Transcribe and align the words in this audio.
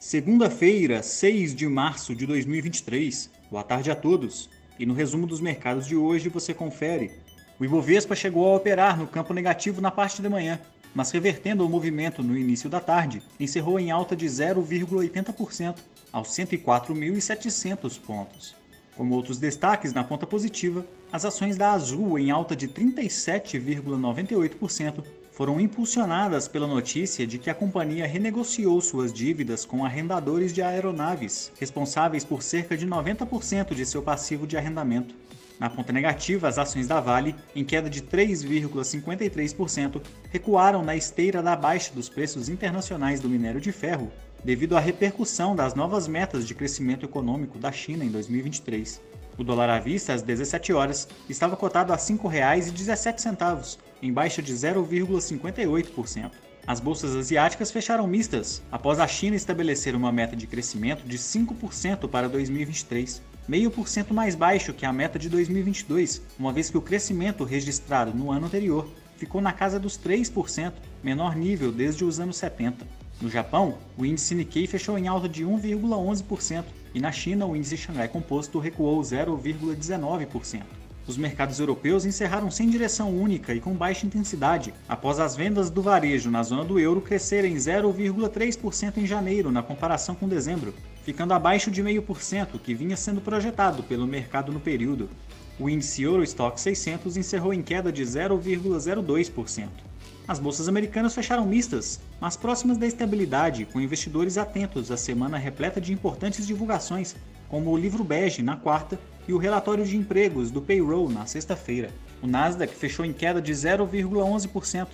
Segunda-feira, 0.00 1.02
6 1.02 1.56
de 1.56 1.66
março 1.66 2.14
de 2.14 2.24
2023. 2.24 3.28
Boa 3.50 3.64
tarde 3.64 3.90
a 3.90 3.96
todos. 3.96 4.48
E 4.78 4.86
no 4.86 4.94
resumo 4.94 5.26
dos 5.26 5.40
mercados 5.40 5.88
de 5.88 5.96
hoje 5.96 6.28
você 6.28 6.54
confere. 6.54 7.10
O 7.58 7.64
Ibovespa 7.64 8.14
chegou 8.14 8.46
a 8.46 8.54
operar 8.56 8.96
no 8.96 9.08
campo 9.08 9.34
negativo 9.34 9.80
na 9.80 9.90
parte 9.90 10.22
da 10.22 10.30
manhã, 10.30 10.60
mas 10.94 11.10
revertendo 11.10 11.66
o 11.66 11.68
movimento 11.68 12.22
no 12.22 12.38
início 12.38 12.70
da 12.70 12.78
tarde, 12.78 13.20
encerrou 13.40 13.80
em 13.80 13.90
alta 13.90 14.14
de 14.14 14.26
0,80% 14.26 15.74
aos 16.12 16.28
104.700 16.28 18.00
pontos. 18.00 18.54
Como 18.96 19.16
outros 19.16 19.38
destaques 19.38 19.92
na 19.92 20.04
ponta 20.04 20.28
positiva, 20.28 20.86
as 21.10 21.24
ações 21.24 21.56
da 21.56 21.72
Azul 21.72 22.16
em 22.20 22.30
alta 22.30 22.54
de 22.54 22.68
37,98% 22.68 25.02
foram 25.38 25.58
impulsionadas 25.60 26.48
pela 26.48 26.66
notícia 26.66 27.24
de 27.24 27.38
que 27.38 27.48
a 27.48 27.54
companhia 27.54 28.08
renegociou 28.08 28.80
suas 28.80 29.12
dívidas 29.12 29.64
com 29.64 29.84
arrendadores 29.84 30.52
de 30.52 30.62
aeronaves, 30.62 31.52
responsáveis 31.60 32.24
por 32.24 32.42
cerca 32.42 32.76
de 32.76 32.84
90% 32.84 33.72
de 33.72 33.86
seu 33.86 34.02
passivo 34.02 34.48
de 34.48 34.56
arrendamento. 34.56 35.14
Na 35.56 35.70
ponta 35.70 35.92
negativa, 35.92 36.48
as 36.48 36.58
ações 36.58 36.88
da 36.88 37.00
Vale, 37.00 37.36
em 37.54 37.64
queda 37.64 37.88
de 37.88 38.02
3,53%, 38.02 40.02
recuaram 40.28 40.82
na 40.82 40.96
esteira 40.96 41.40
da 41.40 41.54
baixa 41.54 41.94
dos 41.94 42.08
preços 42.08 42.48
internacionais 42.48 43.20
do 43.20 43.28
minério 43.28 43.60
de 43.60 43.70
ferro, 43.70 44.10
devido 44.42 44.76
à 44.76 44.80
repercussão 44.80 45.54
das 45.54 45.72
novas 45.72 46.08
metas 46.08 46.48
de 46.48 46.52
crescimento 46.52 47.06
econômico 47.06 47.60
da 47.60 47.70
China 47.70 48.04
em 48.04 48.10
2023. 48.10 49.00
O 49.38 49.44
dólar 49.44 49.70
à 49.70 49.78
vista, 49.78 50.12
às 50.12 50.20
17 50.20 50.72
horas, 50.72 51.06
estava 51.28 51.56
cotado 51.56 51.92
a 51.92 51.96
R$ 51.96 52.02
5,17, 52.02 53.78
em 54.02 54.12
baixa 54.12 54.42
de 54.42 54.52
0,58%. 54.52 56.32
As 56.66 56.80
bolsas 56.80 57.14
asiáticas 57.14 57.70
fecharam 57.70 58.06
mistas, 58.08 58.60
após 58.70 58.98
a 58.98 59.06
China 59.06 59.36
estabelecer 59.36 59.94
uma 59.94 60.10
meta 60.10 60.34
de 60.34 60.48
crescimento 60.48 61.06
de 61.06 61.16
5% 61.16 62.08
para 62.08 62.28
2023, 62.28 63.22
meio 63.46 63.70
por 63.70 63.88
cento 63.88 64.12
mais 64.12 64.34
baixo 64.34 64.74
que 64.74 64.84
a 64.84 64.92
meta 64.92 65.20
de 65.20 65.30
2022, 65.30 66.20
uma 66.36 66.52
vez 66.52 66.68
que 66.68 66.76
o 66.76 66.82
crescimento 66.82 67.44
registrado 67.44 68.12
no 68.12 68.32
ano 68.32 68.46
anterior 68.46 68.88
ficou 69.16 69.40
na 69.40 69.52
casa 69.52 69.78
dos 69.78 69.96
3%, 69.96 70.72
menor 71.02 71.36
nível 71.36 71.70
desde 71.70 72.04
os 72.04 72.18
anos 72.18 72.36
70. 72.36 72.84
No 73.20 73.30
Japão, 73.30 73.78
o 73.96 74.04
índice 74.04 74.34
Nikkei 74.34 74.66
fechou 74.66 74.98
em 74.98 75.08
alta 75.08 75.28
de 75.28 75.44
1,11%, 75.44 76.64
e 76.98 77.00
na 77.00 77.12
China 77.12 77.46
o 77.46 77.54
índice 77.54 77.76
Xangai 77.76 78.08
Composto 78.08 78.58
recuou 78.58 79.00
0,19%. 79.00 80.62
Os 81.06 81.16
mercados 81.16 81.60
europeus 81.60 82.04
encerraram 82.04 82.50
sem 82.50 82.68
direção 82.68 83.16
única 83.16 83.54
e 83.54 83.60
com 83.60 83.72
baixa 83.72 84.04
intensidade, 84.04 84.74
após 84.88 85.20
as 85.20 85.36
vendas 85.36 85.70
do 85.70 85.80
varejo 85.80 86.28
na 86.28 86.42
zona 86.42 86.64
do 86.64 86.78
euro 86.78 87.00
crescerem 87.00 87.54
0,3% 87.54 88.98
em 88.98 89.06
janeiro 89.06 89.52
na 89.52 89.62
comparação 89.62 90.14
com 90.16 90.28
dezembro, 90.28 90.74
ficando 91.04 91.32
abaixo 91.32 91.70
de 91.70 91.82
0,5% 91.82 92.58
que 92.58 92.74
vinha 92.74 92.96
sendo 92.96 93.20
projetado 93.20 93.84
pelo 93.84 94.06
mercado 94.06 94.52
no 94.52 94.58
período. 94.58 95.08
O 95.56 95.70
índice 95.70 96.02
Eurostock 96.02 96.60
600 96.60 97.16
encerrou 97.16 97.54
em 97.54 97.62
queda 97.62 97.92
de 97.92 98.02
0,02%. 98.02 99.87
As 100.28 100.38
bolsas 100.38 100.68
americanas 100.68 101.14
fecharam 101.14 101.46
mistas, 101.46 101.98
mas 102.20 102.36
próximas 102.36 102.76
da 102.76 102.86
estabilidade, 102.86 103.64
com 103.64 103.80
investidores 103.80 104.36
atentos 104.36 104.90
à 104.90 104.96
semana 104.96 105.38
repleta 105.38 105.80
de 105.80 105.90
importantes 105.90 106.46
divulgações, 106.46 107.16
como 107.48 107.70
o 107.70 107.76
livro 107.78 108.04
bege 108.04 108.42
na 108.42 108.54
quarta 108.54 109.00
e 109.26 109.32
o 109.32 109.38
relatório 109.38 109.86
de 109.86 109.96
empregos 109.96 110.50
do 110.50 110.60
payroll 110.60 111.08
na 111.08 111.24
sexta-feira. 111.24 111.88
O 112.22 112.26
Nasdaq 112.26 112.74
fechou 112.74 113.06
em 113.06 113.12
queda 113.14 113.40
de 113.40 113.52
0,11%. 113.52 114.88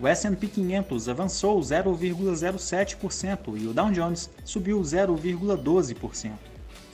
O 0.00 0.08
S&P 0.08 0.46
500 0.46 1.08
avançou 1.10 1.60
0,07% 1.60 3.60
e 3.60 3.66
o 3.66 3.74
Dow 3.74 3.90
Jones 3.90 4.30
subiu 4.42 4.80
0,12%. 4.80 6.30